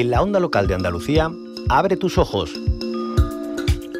en 0.00 0.10
la 0.10 0.22
onda 0.22 0.38
local 0.38 0.66
de 0.66 0.74
Andalucía, 0.74 1.30
Abre 1.70 1.98
tus 1.98 2.16
ojos. 2.16 2.54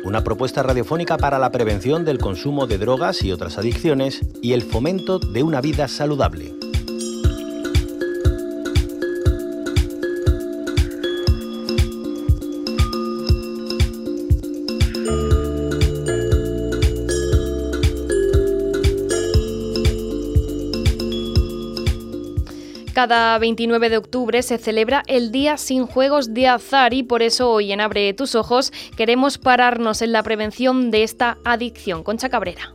Una 0.04 0.24
propuesta 0.24 0.62
radiofónica 0.62 1.18
para 1.18 1.38
la 1.38 1.52
prevención 1.52 2.06
del 2.06 2.18
consumo 2.18 2.66
de 2.66 2.78
drogas 2.78 3.22
y 3.22 3.30
otras 3.30 3.58
adicciones 3.58 4.22
y 4.40 4.54
el 4.54 4.62
fomento 4.62 5.18
de 5.18 5.42
una 5.42 5.60
vida 5.60 5.86
saludable. 5.86 6.57
Cada 22.98 23.38
29 23.38 23.90
de 23.90 23.96
octubre 23.96 24.42
se 24.42 24.58
celebra 24.58 25.04
el 25.06 25.30
Día 25.30 25.56
sin 25.56 25.86
Juegos 25.86 26.34
de 26.34 26.48
Azar 26.48 26.92
y 26.94 27.04
por 27.04 27.22
eso 27.22 27.48
hoy 27.48 27.70
en 27.70 27.80
Abre 27.80 28.12
tus 28.12 28.34
Ojos 28.34 28.72
queremos 28.96 29.38
pararnos 29.38 30.02
en 30.02 30.10
la 30.10 30.24
prevención 30.24 30.90
de 30.90 31.04
esta 31.04 31.38
adicción. 31.44 32.02
Concha 32.02 32.28
Cabrera. 32.28 32.74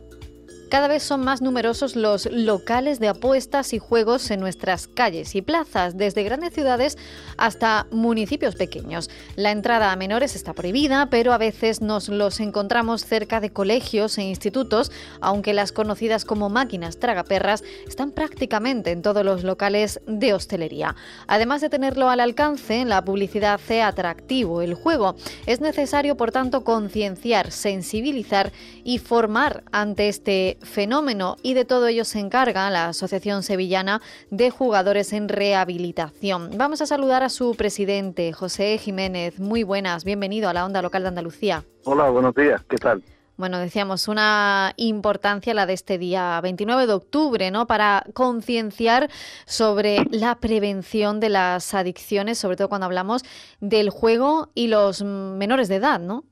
Cada 0.74 0.88
vez 0.88 1.04
son 1.04 1.20
más 1.20 1.40
numerosos 1.40 1.94
los 1.94 2.26
locales 2.26 2.98
de 2.98 3.06
apuestas 3.06 3.72
y 3.74 3.78
juegos 3.78 4.28
en 4.32 4.40
nuestras 4.40 4.88
calles 4.88 5.36
y 5.36 5.40
plazas, 5.40 5.96
desde 5.96 6.24
grandes 6.24 6.52
ciudades 6.52 6.98
hasta 7.36 7.86
municipios 7.92 8.56
pequeños. 8.56 9.08
La 9.36 9.52
entrada 9.52 9.92
a 9.92 9.96
menores 9.96 10.34
está 10.34 10.52
prohibida, 10.52 11.10
pero 11.10 11.32
a 11.32 11.38
veces 11.38 11.80
nos 11.80 12.08
los 12.08 12.40
encontramos 12.40 13.04
cerca 13.04 13.38
de 13.38 13.50
colegios 13.50 14.18
e 14.18 14.24
institutos, 14.24 14.90
aunque 15.20 15.54
las 15.54 15.70
conocidas 15.70 16.24
como 16.24 16.48
máquinas 16.48 16.98
tragaperras 16.98 17.62
están 17.86 18.10
prácticamente 18.10 18.90
en 18.90 19.02
todos 19.02 19.24
los 19.24 19.44
locales 19.44 20.00
de 20.08 20.34
hostelería. 20.34 20.96
Además 21.28 21.60
de 21.60 21.70
tenerlo 21.70 22.10
al 22.10 22.18
alcance, 22.18 22.84
la 22.84 23.04
publicidad 23.04 23.54
hace 23.54 23.80
atractivo 23.80 24.60
el 24.60 24.74
juego. 24.74 25.14
Es 25.46 25.60
necesario, 25.60 26.16
por 26.16 26.32
tanto, 26.32 26.64
concienciar, 26.64 27.52
sensibilizar 27.52 28.50
y 28.82 28.98
formar 28.98 29.62
ante 29.70 30.08
este 30.08 30.58
fenómeno 30.64 31.36
y 31.42 31.54
de 31.54 31.64
todo 31.64 31.86
ello 31.86 32.04
se 32.04 32.18
encarga 32.18 32.70
la 32.70 32.88
Asociación 32.88 33.42
Sevillana 33.42 34.00
de 34.30 34.50
Jugadores 34.50 35.12
en 35.12 35.28
Rehabilitación. 35.28 36.50
Vamos 36.56 36.82
a 36.82 36.86
saludar 36.86 37.22
a 37.22 37.28
su 37.28 37.54
presidente, 37.54 38.32
José 38.32 38.78
Jiménez. 38.78 39.38
Muy 39.38 39.62
buenas, 39.62 40.04
bienvenido 40.04 40.48
a 40.48 40.52
la 40.52 40.64
Onda 40.64 40.82
Local 40.82 41.02
de 41.02 41.08
Andalucía. 41.08 41.64
Hola, 41.84 42.10
buenos 42.10 42.34
días, 42.34 42.62
¿qué 42.68 42.76
tal? 42.76 43.02
Bueno, 43.36 43.58
decíamos 43.58 44.06
una 44.06 44.74
importancia 44.76 45.54
la 45.54 45.66
de 45.66 45.72
este 45.72 45.98
día 45.98 46.40
29 46.40 46.86
de 46.86 46.92
octubre, 46.92 47.50
¿no? 47.50 47.66
Para 47.66 48.04
concienciar 48.14 49.10
sobre 49.44 50.06
la 50.12 50.36
prevención 50.36 51.18
de 51.18 51.30
las 51.30 51.74
adicciones, 51.74 52.38
sobre 52.38 52.56
todo 52.56 52.68
cuando 52.68 52.84
hablamos 52.84 53.24
del 53.60 53.90
juego 53.90 54.50
y 54.54 54.68
los 54.68 55.02
menores 55.02 55.68
de 55.68 55.76
edad, 55.76 55.98
¿no? 55.98 56.22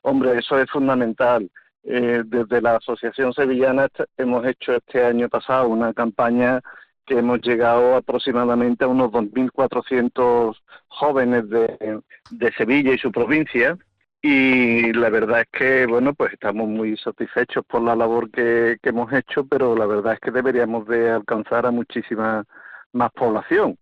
Hombre, 0.00 0.38
eso 0.38 0.58
es 0.58 0.70
fundamental. 0.70 1.50
Eh, 1.84 2.22
desde 2.24 2.60
la 2.60 2.76
Asociación 2.76 3.32
Sevillana 3.32 3.88
hemos 4.16 4.46
hecho 4.46 4.76
este 4.76 5.04
año 5.04 5.28
pasado 5.28 5.68
una 5.68 5.92
campaña 5.92 6.60
que 7.04 7.18
hemos 7.18 7.40
llegado 7.40 7.96
aproximadamente 7.96 8.84
a 8.84 8.88
unos 8.88 9.10
2.400 9.10 10.56
jóvenes 10.86 11.48
de, 11.50 12.00
de 12.30 12.52
Sevilla 12.52 12.92
y 12.94 12.98
su 12.98 13.10
provincia. 13.10 13.76
Y 14.22 14.92
la 14.92 15.10
verdad 15.10 15.40
es 15.40 15.48
que 15.50 15.86
bueno 15.86 16.14
pues 16.14 16.32
estamos 16.32 16.68
muy 16.68 16.96
satisfechos 16.96 17.64
por 17.66 17.82
la 17.82 17.96
labor 17.96 18.30
que, 18.30 18.76
que 18.80 18.90
hemos 18.90 19.12
hecho 19.12 19.44
pero 19.44 19.74
la 19.74 19.86
verdad 19.86 20.12
es 20.12 20.20
que 20.20 20.30
deberíamos 20.30 20.86
de 20.86 21.10
alcanzar 21.10 21.66
a 21.66 21.72
muchísima 21.72 22.44
más 22.92 23.10
población 23.12 23.76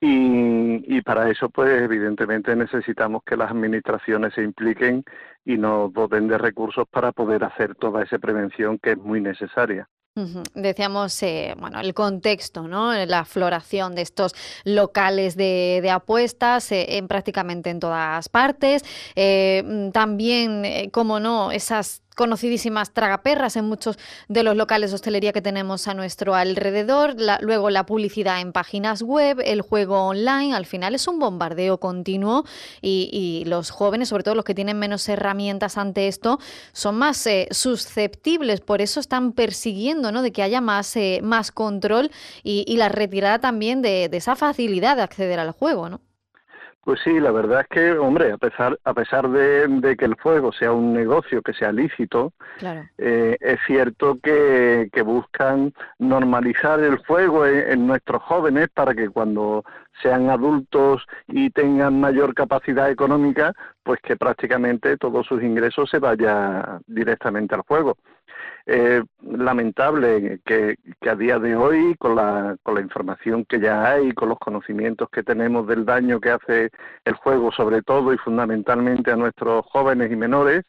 y, 0.00 1.00
para 1.02 1.30
eso, 1.30 1.48
pues 1.48 1.82
evidentemente 1.82 2.54
necesitamos 2.54 3.22
que 3.24 3.36
las 3.36 3.50
administraciones 3.50 4.34
se 4.34 4.42
impliquen 4.42 5.04
y 5.44 5.56
nos 5.56 5.92
doten 5.92 6.28
de 6.28 6.38
recursos 6.38 6.86
para 6.88 7.12
poder 7.12 7.44
hacer 7.44 7.74
toda 7.74 8.02
esa 8.02 8.18
prevención 8.18 8.78
que 8.78 8.92
es 8.92 8.98
muy 8.98 9.20
necesaria. 9.20 9.88
Decíamos, 10.54 11.22
eh, 11.22 11.54
bueno, 11.58 11.78
el 11.78 11.94
contexto, 11.94 12.66
¿no? 12.66 12.92
La 13.06 13.24
floración 13.24 13.94
de 13.94 14.02
estos 14.02 14.34
locales 14.64 15.36
de, 15.36 15.78
de 15.80 15.90
apuestas 15.90 16.72
eh, 16.72 16.96
en 16.96 17.06
prácticamente 17.06 17.70
en 17.70 17.78
todas 17.78 18.28
partes. 18.28 18.84
Eh, 19.14 19.90
también, 19.92 20.64
eh, 20.64 20.90
como 20.90 21.20
no, 21.20 21.52
esas 21.52 22.02
conocidísimas 22.18 22.92
tragaperras 22.92 23.54
en 23.56 23.64
muchos 23.66 23.96
de 24.26 24.42
los 24.42 24.56
locales 24.56 24.90
de 24.90 24.96
hostelería 24.96 25.32
que 25.32 25.40
tenemos 25.40 25.86
a 25.86 25.94
nuestro 25.94 26.34
alrededor, 26.34 27.14
luego 27.40 27.70
la 27.70 27.86
publicidad 27.86 28.40
en 28.40 28.52
páginas 28.52 29.02
web, 29.02 29.40
el 29.44 29.62
juego 29.62 30.02
online, 30.02 30.52
al 30.52 30.66
final 30.66 30.96
es 30.96 31.06
un 31.06 31.20
bombardeo 31.20 31.78
continuo 31.78 32.44
y, 32.82 33.44
los 33.46 33.70
jóvenes, 33.70 34.08
sobre 34.08 34.24
todo 34.24 34.34
los 34.34 34.44
que 34.44 34.54
tienen 34.54 34.78
menos 34.78 35.08
herramientas 35.08 35.78
ante 35.78 36.08
esto, 36.08 36.40
son 36.72 36.96
más 36.96 37.24
eh, 37.28 37.46
susceptibles, 37.52 38.60
por 38.60 38.82
eso 38.82 38.98
están 38.98 39.32
persiguiendo 39.32 40.10
¿no? 40.10 40.22
de 40.22 40.32
que 40.32 40.42
haya 40.42 40.60
más, 40.60 40.96
eh, 40.96 41.20
más 41.22 41.52
control 41.52 42.10
y, 42.42 42.76
la 42.78 42.88
retirada 42.88 43.38
también 43.38 43.80
de, 43.80 44.08
de 44.08 44.16
esa 44.16 44.34
facilidad 44.34 44.96
de 44.96 45.02
acceder 45.02 45.38
al 45.38 45.52
juego, 45.52 45.88
¿no? 45.88 46.00
Pues 46.88 47.00
sí, 47.04 47.20
la 47.20 47.32
verdad 47.32 47.60
es 47.60 47.66
que, 47.68 47.92
hombre, 47.98 48.32
a 48.32 48.38
pesar, 48.38 48.78
a 48.82 48.94
pesar 48.94 49.28
de, 49.28 49.94
que 49.98 50.06
el 50.06 50.16
fuego 50.16 50.52
sea 50.52 50.72
un 50.72 50.94
negocio 50.94 51.42
que 51.42 51.52
sea 51.52 51.70
lícito, 51.70 52.32
eh, 52.96 53.36
es 53.38 53.58
cierto 53.66 54.18
que, 54.22 54.88
buscan 55.04 55.74
normalizar 55.98 56.80
el 56.80 56.98
fuego 57.00 57.44
en, 57.44 57.86
nuestros 57.86 58.22
jóvenes 58.22 58.70
para 58.72 58.94
que 58.94 59.10
cuando 59.10 59.66
sean 60.02 60.30
adultos 60.30 61.06
y 61.26 61.50
tengan 61.50 62.00
mayor 62.00 62.34
capacidad 62.34 62.90
económica, 62.90 63.52
pues 63.82 64.00
que 64.00 64.16
prácticamente 64.16 64.96
todos 64.96 65.26
sus 65.26 65.42
ingresos 65.42 65.90
se 65.90 65.98
vayan 65.98 66.80
directamente 66.86 67.54
al 67.54 67.64
fuego. 67.64 67.96
Es 68.66 69.02
lamentable 69.22 70.40
que, 70.44 70.76
a 71.08 71.14
día 71.14 71.38
de 71.38 71.56
hoy, 71.56 71.94
con 71.98 72.16
la, 72.16 72.56
con 72.62 72.74
la 72.74 72.82
información 72.82 73.44
que 73.46 73.60
ya 73.60 73.90
hay, 73.90 74.12
con 74.12 74.28
los 74.28 74.38
conocimientos 74.38 75.08
que 75.10 75.22
tenemos 75.22 75.66
del 75.66 75.86
daño 75.86 76.20
que 76.20 76.30
hace 76.30 76.70
el 77.04 77.14
juego, 77.14 77.50
sobre 77.50 77.82
todo 77.82 78.12
y 78.12 78.18
fundamentalmente 78.18 79.10
a 79.10 79.16
nuestros 79.16 79.64
jóvenes 79.66 80.12
y 80.12 80.16
menores, 80.16 80.64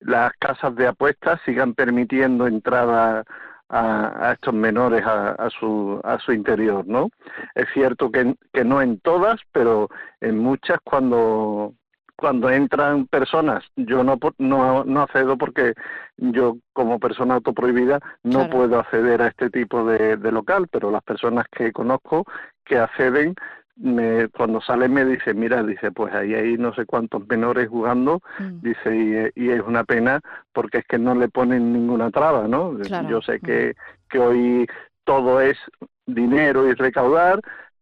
las 0.00 0.32
casas 0.38 0.74
de 0.76 0.86
apuestas 0.86 1.40
sigan 1.44 1.74
permitiendo 1.74 2.46
entrada 2.46 3.24
a, 3.70 4.32
estos 4.34 4.52
menores 4.52 5.04
a, 5.06 5.48
su, 5.58 6.00
a 6.04 6.18
su 6.18 6.32
interior, 6.32 6.86
¿no? 6.86 7.08
Es 7.54 7.66
cierto 7.72 8.10
que, 8.10 8.34
que 8.52 8.64
no 8.64 8.82
en 8.82 8.98
todas, 9.00 9.40
pero 9.52 9.88
en 10.20 10.38
muchas 10.38 10.78
cuando 10.82 11.74
cuando 12.20 12.50
entran 12.50 13.06
personas, 13.06 13.64
yo 13.76 14.04
no, 14.04 14.18
no, 14.36 14.84
no 14.84 15.00
accedo 15.00 15.38
porque 15.38 15.72
yo 16.18 16.58
como 16.74 17.00
persona 17.00 17.36
autoprohibida 17.36 17.98
no 18.22 18.50
puedo 18.50 18.78
acceder 18.78 19.22
a 19.22 19.28
este 19.28 19.48
tipo 19.48 19.86
de, 19.86 20.18
local, 20.30 20.68
pero 20.70 20.90
las 20.90 21.02
personas 21.02 21.46
que 21.50 21.72
conozco 21.72 22.26
que 22.66 22.76
acceden, 22.76 23.34
me, 23.80 24.28
cuando 24.28 24.60
salen 24.60 24.92
me 24.92 25.04
dicen, 25.04 25.38
mira, 25.38 25.62
dice, 25.62 25.90
pues 25.90 26.12
ahí 26.14 26.34
hay 26.34 26.56
no 26.58 26.74
sé 26.74 26.84
cuántos 26.84 27.26
menores 27.26 27.68
jugando, 27.68 28.20
mm. 28.38 28.60
dice, 28.62 29.32
y, 29.34 29.48
es 29.48 29.62
una 29.62 29.84
pena 29.84 30.20
porque 30.52 30.78
es 30.78 30.86
que 30.86 30.98
no 30.98 31.14
le 31.14 31.28
ponen 31.28 31.72
ninguna 31.72 32.10
traba, 32.10 32.46
¿no? 32.46 32.78
Yo 33.08 33.22
sé 33.22 33.40
que, 33.40 33.70
mm. 33.70 34.08
que 34.10 34.18
hoy 34.18 34.66
todo 35.04 35.40
es 35.40 35.58
dinero 36.06 36.68
y 36.68 36.74
recaudar, 36.74 37.40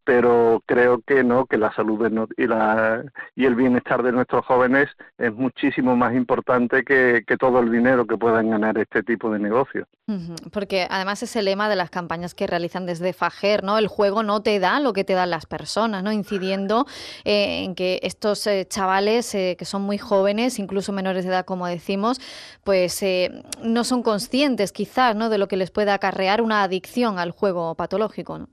pero 0.08 0.62
creo 0.64 1.02
que 1.06 1.22
no, 1.22 1.44
que 1.44 1.58
la 1.58 1.70
salud 1.74 2.30
y, 2.38 2.46
la, 2.46 3.04
y 3.36 3.44
el 3.44 3.54
bienestar 3.54 4.02
de 4.02 4.10
nuestros 4.10 4.42
jóvenes 4.46 4.88
es 5.18 5.34
muchísimo 5.34 5.96
más 5.96 6.14
importante 6.14 6.82
que, 6.82 7.22
todo 7.38 7.60
el 7.60 7.70
dinero 7.70 8.06
que 8.06 8.16
puedan 8.16 8.48
ganar 8.48 8.78
este 8.78 9.02
tipo 9.02 9.30
de 9.30 9.38
negocios. 9.38 9.86
Porque 10.50 10.86
además 10.88 11.22
es 11.22 11.36
el 11.36 11.44
lema 11.44 11.68
de 11.68 11.76
las 11.76 11.90
campañas 11.90 12.34
que 12.34 12.46
realizan 12.46 12.86
desde 12.86 13.12
Fajer, 13.12 13.62
¿no? 13.62 13.76
El 13.76 13.86
juego 13.86 14.22
no 14.22 14.40
te 14.40 14.58
da 14.58 14.80
lo 14.80 14.94
que 14.94 15.04
te 15.04 15.12
dan 15.12 15.28
las 15.28 15.44
personas, 15.44 16.02
¿no? 16.02 16.10
Incidiendo 16.10 16.86
eh, 17.26 17.64
en 17.64 17.74
que 17.74 18.00
estos 18.02 18.46
eh, 18.46 18.66
chavales 18.66 19.34
eh, 19.34 19.56
que 19.58 19.66
son 19.66 19.82
muy 19.82 19.98
jóvenes, 19.98 20.58
incluso 20.58 20.90
menores 20.90 21.24
de 21.24 21.32
edad, 21.32 21.44
como 21.44 21.66
decimos, 21.66 22.18
pues 22.64 23.04
no 23.62 23.84
son 23.84 24.02
conscientes 24.02 24.72
quizás, 24.72 25.14
¿no? 25.14 25.28
De 25.28 25.36
lo 25.36 25.48
que 25.48 25.58
les 25.58 25.70
puede 25.70 25.90
acarrear 25.90 26.40
una 26.40 26.62
adicción 26.62 27.18
al 27.18 27.32
juego 27.32 27.74
patológico, 27.74 28.38
¿no? 28.38 28.48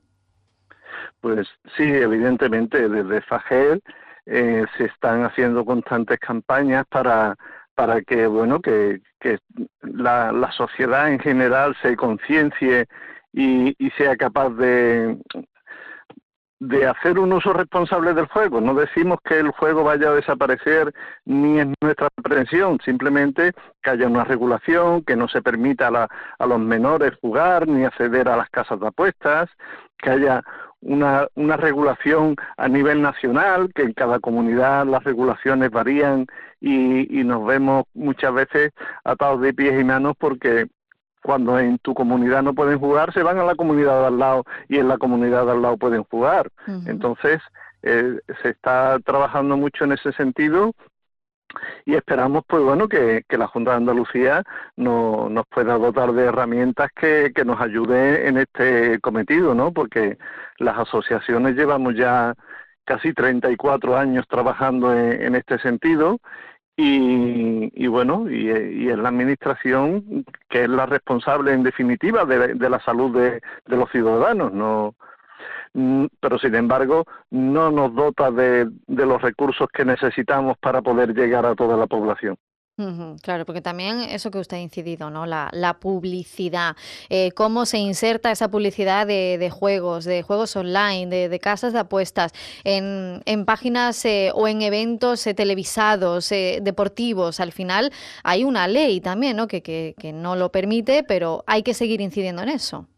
Pues 1.20 1.48
sí, 1.76 1.84
evidentemente 1.84 2.88
desde 2.88 3.20
FAGEL 3.22 3.82
eh, 4.26 4.64
se 4.76 4.84
están 4.84 5.24
haciendo 5.24 5.64
constantes 5.64 6.18
campañas 6.18 6.84
para 6.88 7.36
para 7.74 8.00
que 8.00 8.26
bueno 8.26 8.60
que, 8.60 9.02
que 9.20 9.38
la, 9.82 10.32
la 10.32 10.50
sociedad 10.52 11.12
en 11.12 11.18
general 11.20 11.76
se 11.82 11.94
conciencie 11.94 12.86
y, 13.32 13.74
y 13.78 13.90
sea 13.90 14.16
capaz 14.16 14.48
de 14.50 15.18
de 16.58 16.86
hacer 16.86 17.18
un 17.18 17.32
uso 17.34 17.52
responsable 17.52 18.14
del 18.14 18.26
juego. 18.28 18.60
No 18.60 18.74
decimos 18.74 19.18
que 19.22 19.38
el 19.38 19.50
juego 19.50 19.84
vaya 19.84 20.08
a 20.08 20.14
desaparecer 20.14 20.92
ni 21.26 21.60
es 21.60 21.66
nuestra 21.82 22.08
pretensión, 22.22 22.78
simplemente 22.82 23.52
que 23.82 23.90
haya 23.90 24.06
una 24.06 24.24
regulación, 24.24 25.02
que 25.02 25.16
no 25.16 25.28
se 25.28 25.42
permita 25.42 25.88
a, 25.88 26.08
a 26.38 26.46
los 26.46 26.58
menores 26.58 27.12
jugar 27.20 27.68
ni 27.68 27.84
acceder 27.84 28.28
a 28.28 28.36
las 28.36 28.48
casas 28.48 28.80
de 28.80 28.86
apuestas, 28.86 29.50
que 29.98 30.10
haya 30.10 30.42
una, 30.80 31.26
una 31.34 31.56
regulación 31.56 32.36
a 32.56 32.68
nivel 32.68 33.02
nacional, 33.02 33.72
que 33.74 33.82
en 33.82 33.92
cada 33.92 34.18
comunidad 34.20 34.86
las 34.86 35.04
regulaciones 35.04 35.70
varían 35.70 36.26
y, 36.60 37.20
y 37.20 37.24
nos 37.24 37.44
vemos 37.46 37.84
muchas 37.94 38.32
veces 38.32 38.72
atados 39.04 39.40
de 39.40 39.54
pies 39.54 39.80
y 39.80 39.84
manos 39.84 40.14
porque 40.18 40.66
cuando 41.22 41.58
en 41.58 41.78
tu 41.78 41.92
comunidad 41.92 42.42
no 42.42 42.54
pueden 42.54 42.78
jugar, 42.78 43.12
se 43.12 43.22
van 43.22 43.38
a 43.38 43.44
la 43.44 43.56
comunidad 43.56 44.00
de 44.00 44.06
al 44.06 44.18
lado 44.18 44.44
y 44.68 44.78
en 44.78 44.86
la 44.88 44.96
comunidad 44.96 45.44
de 45.44 45.52
al 45.52 45.62
lado 45.62 45.76
pueden 45.76 46.04
jugar. 46.04 46.50
Entonces, 46.86 47.40
eh, 47.82 48.20
se 48.42 48.50
está 48.50 48.98
trabajando 49.04 49.56
mucho 49.56 49.84
en 49.84 49.92
ese 49.92 50.12
sentido 50.12 50.72
y 51.84 51.94
esperamos 51.94 52.44
pues 52.46 52.62
bueno 52.62 52.88
que, 52.88 53.24
la 53.30 53.46
Junta 53.46 53.72
de 53.72 53.76
Andalucía 53.78 54.42
no, 54.76 55.28
nos 55.30 55.46
pueda 55.46 55.78
dotar 55.78 56.12
de 56.12 56.24
herramientas 56.24 56.90
que, 56.94 57.32
que 57.34 57.44
nos 57.44 57.60
ayude 57.60 58.28
en 58.28 58.38
este 58.38 59.00
cometido, 59.00 59.54
¿no? 59.54 59.72
Porque 59.72 60.18
las 60.58 60.78
asociaciones 60.78 61.54
llevamos 61.56 61.94
ya 61.94 62.34
casi 62.84 63.12
34 63.12 63.96
años 63.96 64.26
trabajando 64.28 64.94
en, 64.94 65.34
este 65.34 65.58
sentido 65.58 66.20
y, 66.76 67.70
y 67.74 67.86
bueno, 67.88 68.30
y, 68.30 68.50
y, 68.50 68.88
es 68.88 68.98
la 68.98 69.08
administración 69.08 70.24
que 70.48 70.64
es 70.64 70.68
la 70.68 70.86
responsable 70.86 71.52
en 71.52 71.62
definitiva 71.62 72.24
de, 72.24 72.54
la 72.54 72.80
salud 72.80 73.16
de, 73.16 73.40
de 73.66 73.76
los 73.76 73.90
ciudadanos, 73.90 74.52
no, 74.52 74.94
pero 76.20 76.38
sin 76.38 76.54
embargo 76.54 77.04
no 77.30 77.70
nos 77.70 77.94
dota 77.94 78.30
de, 78.30 78.68
los 78.86 79.20
recursos 79.20 79.68
que 79.72 79.84
necesitamos 79.84 80.56
para 80.58 80.80
poder 80.80 81.14
llegar 81.14 81.44
a 81.44 81.54
toda 81.54 81.76
la 81.76 81.86
población. 81.86 82.36
claro, 83.22 83.44
porque 83.44 83.60
también 83.60 84.00
eso 84.00 84.30
que 84.30 84.38
usted 84.38 84.56
ha 84.56 84.60
incidido, 84.60 85.10
¿no? 85.10 85.26
La, 85.26 85.76
publicidad, 85.80 86.76
eh, 87.10 87.30
cómo 87.32 87.66
se 87.66 87.78
inserta 87.78 88.30
esa 88.30 88.50
publicidad 88.50 89.06
de, 89.06 89.50
juegos, 89.50 90.04
de 90.04 90.22
juegos 90.22 90.56
online, 90.56 91.28
de, 91.28 91.38
casas 91.38 91.74
de 91.74 91.80
apuestas, 91.80 92.32
en, 92.64 93.44
páginas 93.44 94.02
eh, 94.06 94.30
o 94.34 94.48
en 94.48 94.62
eventos 94.62 95.26
eh, 95.26 95.34
televisados, 95.34 96.30
deportivos. 96.30 97.40
Al 97.40 97.52
final 97.52 97.92
hay 98.24 98.44
una 98.44 98.66
ley 98.66 99.00
también, 99.02 99.36
¿no? 99.36 99.46
Que, 99.46 99.62
que, 99.62 99.94
que 99.98 100.12
no 100.12 100.36
lo 100.36 100.50
permite, 100.50 101.02
pero 101.02 101.44
hay 101.46 101.62
que 101.62 101.74
seguir 101.74 102.00
incidiendo 102.00 102.42
en 102.42 102.48
eso. 102.48 102.88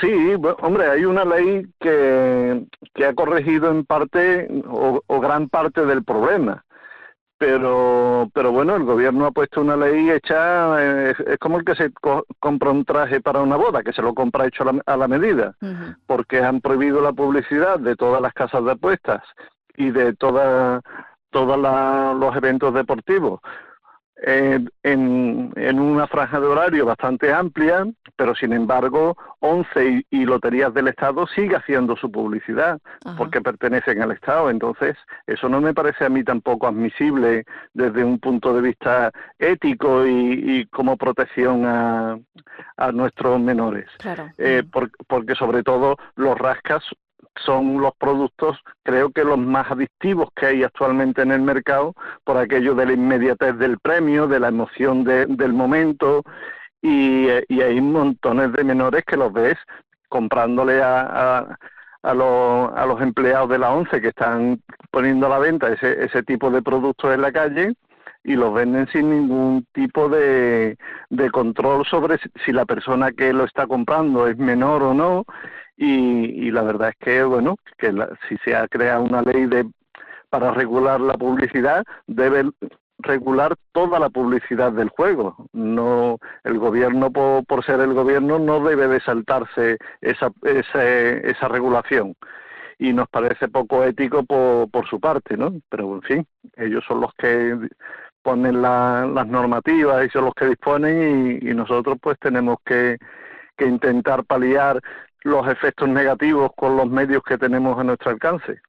Sí, 0.00 0.34
hombre, 0.60 0.86
hay 0.86 1.04
una 1.04 1.24
ley 1.24 1.66
que, 1.80 2.64
que 2.94 3.04
ha 3.04 3.14
corregido 3.14 3.70
en 3.70 3.84
parte 3.84 4.48
o, 4.68 5.20
gran 5.20 5.48
parte 5.48 5.84
del 5.84 6.04
problema, 6.04 6.64
pero 7.36 8.30
pero 8.32 8.52
bueno, 8.52 8.76
el 8.76 8.84
gobierno 8.84 9.26
ha 9.26 9.32
puesto 9.32 9.60
una 9.60 9.76
ley 9.76 10.10
hecha, 10.10 10.80
eh, 10.80 11.14
es, 11.26 11.38
como 11.38 11.58
el 11.58 11.64
que 11.64 11.74
se 11.74 11.90
compra 12.38 12.70
un 12.70 12.84
traje 12.84 13.20
para 13.20 13.40
una 13.40 13.56
boda, 13.56 13.82
que 13.82 13.92
se 13.92 14.02
lo 14.02 14.14
compra 14.14 14.46
hecho 14.46 14.64
a 14.86 14.96
la, 14.96 15.08
medida, 15.08 15.56
porque 16.06 16.42
han 16.42 16.60
prohibido 16.60 17.00
la 17.00 17.12
publicidad 17.12 17.80
de 17.80 17.96
todas 17.96 18.22
las 18.22 18.32
casas 18.34 18.64
de 18.64 18.72
apuestas 18.72 19.24
y 19.76 19.90
de 19.90 20.14
toda, 20.14 20.80
todos 21.30 21.58
los 22.20 22.36
eventos 22.36 22.72
deportivos 22.72 23.40
en, 24.22 24.70
en, 24.82 25.80
una 25.80 26.06
franja 26.06 26.40
de 26.40 26.46
horario 26.46 26.86
bastante 26.86 27.32
amplia, 27.32 27.86
pero 28.16 28.34
sin 28.34 28.52
embargo 28.52 29.16
11 29.40 30.06
y, 30.10 30.24
Loterías 30.24 30.74
del 30.74 30.88
Estado 30.88 31.26
sigue 31.28 31.56
haciendo 31.56 31.96
su 31.96 32.10
publicidad 32.10 32.80
porque 33.16 33.40
pertenecen 33.40 34.02
al 34.02 34.12
Estado. 34.12 34.50
Entonces, 34.50 34.96
eso 35.26 35.48
no 35.48 35.60
me 35.60 35.72
parece 35.72 36.04
a 36.04 36.08
mí 36.08 36.24
tampoco 36.24 36.66
admisible 36.66 37.44
desde 37.72 38.04
un 38.04 38.18
punto 38.18 38.52
de 38.52 38.60
vista 38.60 39.12
ético 39.38 40.06
y, 40.06 40.66
como 40.66 40.96
protección 40.96 41.64
a, 41.64 42.18
a 42.76 42.92
nuestros 42.92 43.40
menores. 43.40 43.88
Eh, 44.36 44.64
porque 45.06 45.34
sobre 45.34 45.62
todo 45.62 45.96
los 46.16 46.36
rascas 46.36 46.82
son 47.44 47.80
los 47.80 47.92
productos, 47.96 48.58
creo 48.82 49.10
que 49.10 49.24
los 49.24 49.38
más 49.38 49.70
adictivos 49.70 50.28
que 50.34 50.46
hay 50.46 50.62
actualmente 50.62 51.22
en 51.22 51.32
el 51.32 51.42
mercado, 51.42 51.94
por 52.24 52.36
aquello 52.36 52.74
de 52.74 52.86
la 52.86 52.92
inmediatez 52.92 53.56
del 53.58 53.78
premio, 53.78 54.26
de 54.26 54.40
la 54.40 54.48
emoción 54.48 55.04
del 55.04 55.52
momento, 55.52 56.22
y, 56.82 57.28
hay 57.28 57.80
montones 57.80 58.52
de 58.52 58.64
menores 58.64 59.04
que 59.04 59.16
los 59.16 59.32
ves 59.32 59.56
comprándole 60.08 60.82
a, 60.82 61.58
a, 62.02 62.14
los, 62.14 62.72
a 62.74 62.86
los 62.86 63.00
empleados 63.00 63.48
de 63.50 63.58
la 63.58 63.72
ONCE 63.72 64.00
que 64.00 64.08
están 64.08 64.62
poniendo 64.90 65.26
a 65.26 65.30
la 65.30 65.38
venta 65.38 65.72
ese, 65.72 66.04
ese 66.04 66.22
tipo 66.22 66.50
de 66.50 66.62
productos 66.62 67.12
en 67.12 67.22
la 67.22 67.32
calle 67.32 67.74
y 68.24 68.34
los 68.34 68.52
venden 68.54 68.86
sin 68.88 69.10
ningún 69.10 69.66
tipo 69.72 70.08
de, 70.08 70.76
de 71.10 71.30
control 71.30 71.84
sobre 71.86 72.18
si 72.44 72.52
la 72.52 72.64
persona 72.64 73.12
que 73.12 73.32
lo 73.32 73.44
está 73.44 73.66
comprando 73.66 74.26
es 74.26 74.36
menor 74.38 74.82
o 74.82 74.94
no 74.94 75.24
y, 75.80 76.50
la 76.50 76.62
verdad 76.62 76.88
es 76.88 76.96
que, 76.96 77.22
bueno, 77.22 77.56
que 77.78 77.94
si 78.28 78.36
se 78.38 78.56
ha 78.56 78.66
creado 78.66 79.04
una 79.04 79.22
ley 79.22 79.46
de 79.46 79.64
para 80.28 80.50
regular 80.50 81.00
la 81.00 81.14
publicidad, 81.14 81.84
debe 82.06 82.50
regular 82.98 83.54
toda 83.72 84.00
la 84.00 84.10
publicidad 84.10 84.72
del 84.72 84.88
juego. 84.88 85.36
No, 85.52 86.18
el 86.42 86.58
gobierno, 86.58 87.12
por, 87.12 87.64
ser 87.64 87.80
el 87.80 87.94
gobierno, 87.94 88.38
no 88.40 88.60
debe 88.60 88.88
de 88.88 89.00
saltarse 89.00 89.78
esa, 90.00 90.30
esa, 90.42 90.84
esa 90.84 91.48
regulación. 91.48 92.14
Y 92.78 92.92
nos 92.92 93.08
parece 93.08 93.48
poco 93.48 93.84
ético 93.84 94.24
por, 94.24 94.68
por 94.70 94.86
su 94.88 95.00
parte, 95.00 95.36
¿no? 95.36 95.52
Pero, 95.68 95.94
en 95.94 96.02
fin, 96.02 96.26
ellos 96.56 96.84
son 96.86 97.00
los 97.00 97.14
que 97.14 97.56
ponen 98.22 98.60
las 98.60 99.26
normativas 99.28 100.04
y 100.04 100.10
son 100.10 100.24
los 100.26 100.34
que 100.34 100.46
disponen 100.46 101.40
y, 101.40 101.50
y 101.50 101.54
nosotros 101.54 101.96
pues 102.00 102.18
tenemos 102.18 102.58
que, 102.64 102.98
que 103.58 103.66
intentar 103.66 104.24
paliar 104.24 104.80
los 105.22 105.48
efectos 105.48 105.88
negativos 105.88 106.50
con 106.54 106.76
los 106.76 106.88
medios 106.88 107.22
que 107.22 107.38
tenemos 107.38 107.78
a 107.78 107.84
nuestro 107.84 108.10
alcance. 108.10 108.60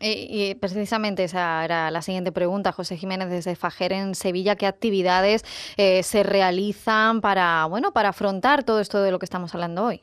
y, 0.00 0.54
precisamente 0.56 1.24
esa 1.24 1.64
era 1.64 1.90
la 1.90 2.02
siguiente 2.02 2.32
pregunta, 2.32 2.72
José 2.72 2.96
Jiménez 2.96 3.30
desde 3.30 3.56
Fajer 3.56 3.92
en 3.92 4.14
Sevilla, 4.14 4.56
¿qué 4.56 4.66
actividades 4.66 5.44
eh, 5.76 6.02
se 6.02 6.22
realizan 6.22 7.20
para 7.20 7.64
bueno 7.66 7.92
para 7.92 8.10
afrontar 8.10 8.64
todo 8.64 8.80
esto 8.80 9.02
de 9.02 9.10
lo 9.10 9.18
que 9.18 9.24
estamos 9.24 9.54
hablando 9.54 9.84
hoy? 9.84 10.02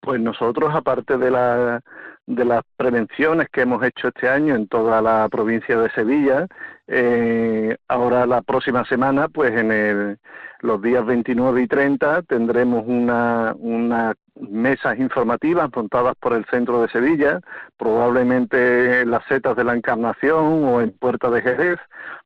Pues 0.00 0.20
nosotros, 0.20 0.74
aparte 0.74 1.18
de, 1.18 1.30
la, 1.30 1.80
de 2.26 2.44
las 2.44 2.62
prevenciones 2.76 3.48
que 3.50 3.62
hemos 3.62 3.82
hecho 3.82 4.08
este 4.08 4.28
año 4.28 4.54
en 4.54 4.68
toda 4.68 5.02
la 5.02 5.28
provincia 5.28 5.76
de 5.76 5.90
Sevilla, 5.90 6.46
eh, 6.86 7.76
ahora 7.88 8.26
la 8.26 8.40
próxima 8.40 8.84
semana, 8.86 9.28
pues 9.28 9.52
en 9.52 9.70
el, 9.72 10.18
los 10.60 10.80
días 10.80 11.04
29 11.04 11.62
y 11.62 11.66
30 11.66 12.22
tendremos 12.22 12.84
una, 12.86 13.54
una 13.58 14.14
mesas 14.50 14.98
informativas 14.98 15.70
montadas 15.74 16.14
por 16.20 16.32
el 16.32 16.44
centro 16.46 16.82
de 16.82 16.88
Sevilla, 16.88 17.40
probablemente 17.76 19.02
en 19.02 19.10
las 19.10 19.24
setas 19.26 19.56
de 19.56 19.64
la 19.64 19.74
Encarnación 19.74 20.64
o 20.64 20.80
en 20.80 20.92
Puerta 20.92 21.30
de 21.30 21.42
Jerez, 21.42 21.78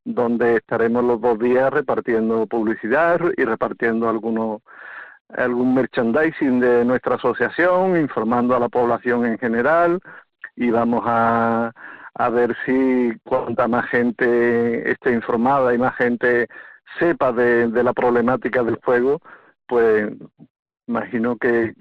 donde 0.04 0.56
estaremos 0.56 1.04
los 1.04 1.20
dos 1.20 1.38
días 1.38 1.72
repartiendo 1.72 2.46
publicidad 2.46 3.20
y 3.36 3.44
repartiendo 3.44 4.08
algunos 4.08 4.62
algún 5.36 5.74
merchandising 5.74 6.60
de 6.60 6.84
nuestra 6.84 7.16
asociación, 7.16 7.96
informando 7.96 8.54
a 8.54 8.60
la 8.60 8.68
población 8.68 9.24
en 9.24 9.38
general 9.38 9.98
y 10.56 10.70
vamos 10.70 11.02
a, 11.06 11.72
a 12.14 12.28
ver 12.28 12.54
si 12.66 13.12
cuanta 13.24 13.66
más 13.68 13.86
gente 13.88 14.90
esté 14.90 15.12
informada 15.12 15.74
y 15.74 15.78
más 15.78 15.96
gente 15.96 16.48
sepa 16.98 17.32
de, 17.32 17.68
de 17.68 17.82
la 17.82 17.94
problemática 17.94 18.62
del 18.62 18.78
fuego, 18.82 19.20
pues 19.66 20.12
imagino 20.86 21.36
que, 21.36 21.74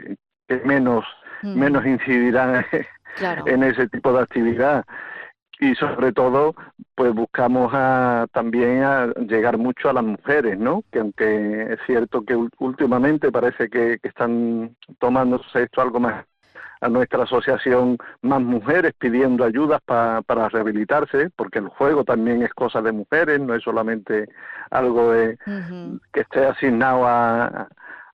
menos, 0.66 1.06
mm. 1.44 1.60
menos 1.60 1.86
incidirán 1.86 2.66
en 3.46 3.64
ese 3.64 3.88
tipo 3.90 4.14
de 4.14 4.22
actividad 4.22 4.86
y 5.62 5.76
sobre 5.76 6.12
todo 6.12 6.56
pues 6.96 7.14
buscamos 7.14 7.72
a, 7.74 8.26
también 8.34 8.84
a 8.84 9.14
llegar 9.28 9.58
mucho 9.60 9.90
a 9.90 9.94
las 9.94 10.04
mujeres, 10.04 10.58
¿no? 10.58 10.84
Que 10.92 11.00
aunque 11.00 11.74
es 11.74 11.80
cierto 11.86 12.26
que 12.26 12.36
últimamente 12.58 13.32
parece 13.32 13.70
que, 13.70 14.00
están 14.02 14.76
tomándose 15.00 15.64
esto 15.64 15.82
algo 15.82 16.00
más 16.00 16.26
a 16.82 16.90
nuestra 16.90 17.24
asociación 17.24 17.98
más 18.24 18.42
mujeres 18.42 18.94
pidiendo 18.98 19.46
ayudas 19.46 19.80
para 19.86 20.50
rehabilitarse, 20.50 21.30
porque 21.36 21.60
el 21.60 21.68
juego 21.68 22.04
también 22.04 22.42
es 22.42 22.52
cosa 22.56 22.82
de 22.82 22.92
mujeres, 22.92 23.40
no 23.40 23.54
es 23.54 23.64
solamente 23.64 24.28
algo 24.72 25.12
de, 25.12 25.38
que 26.12 26.22
esté 26.22 26.44
asignado 26.44 27.06
a, 27.06 27.68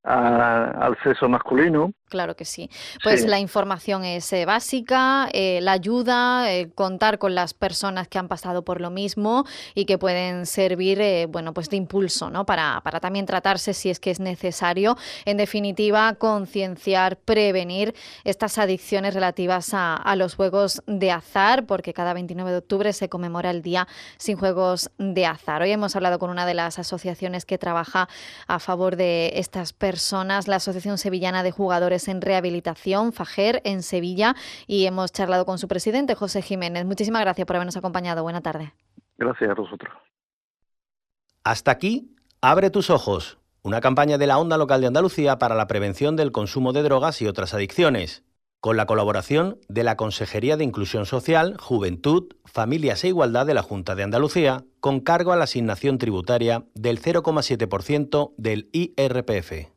al 0.03 0.97
sexo 1.01 1.29
masculino. 1.29 1.93
Claro 2.09 2.37
que 2.37 2.45
sí. 2.45 2.69
Pues 3.03 3.25
la 3.25 3.37
información 3.37 4.05
es 4.05 4.31
eh, 4.31 4.45
básica, 4.45 5.27
eh, 5.33 5.59
la 5.61 5.73
ayuda, 5.73 6.53
eh, 6.53 6.69
contar 6.73 7.19
con 7.19 7.35
las 7.35 7.53
personas 7.53 8.07
que 8.07 8.17
han 8.17 8.29
pasado 8.29 8.63
por 8.63 8.79
lo 8.79 8.89
mismo 8.89 9.43
y 9.75 9.83
que 9.83 9.97
pueden 9.97 10.45
servir, 10.45 11.27
bueno, 11.27 11.53
pues 11.53 11.69
de 11.69 11.75
impulso, 11.75 12.29
¿no? 12.29 12.45
Para, 12.45 12.79
para 12.81 13.01
también 13.01 13.25
tratarse 13.25 13.73
si 13.73 13.89
es 13.89 13.99
que 13.99 14.11
es 14.11 14.21
necesario. 14.21 14.95
En 15.25 15.35
definitiva, 15.35 16.13
concienciar, 16.13 17.17
prevenir 17.17 17.93
estas 18.23 18.57
adicciones 18.57 19.13
relativas 19.13 19.73
a, 19.73 19.95
a, 19.95 20.15
los 20.15 20.35
juegos 20.35 20.81
de 20.87 21.11
azar, 21.11 21.65
porque 21.65 21.93
cada 21.93 22.13
29 22.13 22.51
de 22.51 22.57
octubre 22.57 22.93
se 22.93 23.09
conmemora 23.09 23.51
el 23.51 23.61
Día 23.61 23.85
sin 24.17 24.37
Juegos 24.37 24.91
de 24.97 25.25
Azar. 25.25 25.61
Hoy 25.61 25.71
hemos 25.71 25.97
hablado 25.97 26.19
con 26.19 26.29
una 26.29 26.45
de 26.45 26.53
las 26.53 26.79
asociaciones 26.79 27.43
que 27.43 27.57
trabaja 27.57 28.07
a 28.47 28.59
favor 28.59 28.95
de 28.95 29.33
estas 29.35 29.73
personas, 29.73 30.47
la 30.47 30.55
Asociación 30.55 30.97
Sevillana 30.97 31.43
de 31.43 31.51
Jugadores 31.51 31.96
En 32.07 32.21
Rehabilitación, 32.21 33.13
FAGER, 33.13 33.61
en 33.63 33.81
Sevilla, 33.81 34.35
y 34.67 34.85
hemos 34.85 35.11
charlado 35.11 35.45
con 35.45 35.57
su 35.57 35.67
presidente, 35.67 36.13
José 36.15 36.41
Jiménez. 36.41 36.85
Muchísimas 36.85 37.21
gracias 37.21 37.47
por 37.47 37.55
habernos 37.55 37.77
acompañado. 37.77 38.23
Buena 38.23 38.41
tarde. 38.41 38.73
Gracias 39.17 39.49
a 39.49 39.53
vosotros. 39.55 39.93
Hasta 41.43 41.71
aquí, 41.71 42.15
abre 42.41 42.69
tus 42.69 42.89
ojos, 42.89 43.39
una 43.63 43.81
campaña 43.81 44.17
de 44.17 44.27
la 44.27 44.37
Onda 44.37 44.57
Local 44.57 44.81
de 44.81 44.87
Andalucía 44.87 45.39
para 45.39 45.55
la 45.55 45.67
prevención 45.67 46.15
del 46.15 46.31
consumo 46.31 46.73
de 46.73 46.83
drogas 46.83 47.21
y 47.21 47.27
otras 47.27 47.53
adicciones 47.53 48.23
con 48.59 48.75
la 48.75 48.85
colaboración 48.85 49.59
de 49.69 49.83
la 49.83 49.95
Consejería 49.95 50.57
de 50.57 50.63
Inclusión 50.63 51.05
Social, 51.05 51.55
Juventud, 51.59 52.33
Familias 52.45 53.03
e 53.03 53.09
Igualdad 53.09 53.45
de 53.45 53.53
la 53.53 53.61
Junta 53.61 53.95
de 53.95 54.03
Andalucía, 54.03 54.65
con 54.79 54.99
cargo 54.99 55.31
a 55.31 55.37
la 55.37 55.43
asignación 55.43 55.97
tributaria 55.97 56.65
del 56.73 56.99
0,7% 56.99 58.33
del 58.37 58.69
IRPF. 58.73 59.76